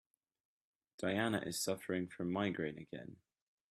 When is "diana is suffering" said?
0.97-2.07